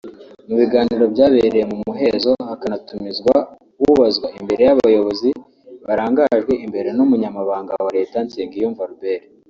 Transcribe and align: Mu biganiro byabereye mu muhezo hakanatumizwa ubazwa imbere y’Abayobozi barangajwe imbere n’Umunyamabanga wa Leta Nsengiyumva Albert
Mu 0.47 0.53
biganiro 0.61 1.03
byabereye 1.13 1.63
mu 1.71 1.77
muhezo 1.85 2.31
hakanatumizwa 2.49 3.35
ubazwa 3.89 4.27
imbere 4.39 4.61
y’Abayobozi 4.67 5.29
barangajwe 5.85 6.53
imbere 6.65 6.89
n’Umunyamabanga 6.97 7.73
wa 7.85 7.91
Leta 7.97 8.17
Nsengiyumva 8.25 8.81
Albert 8.87 9.23